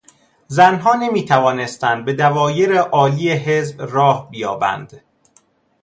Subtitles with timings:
[0.47, 5.01] زنها نمیتوانستند به دوایر عالی حزب راه بیابند.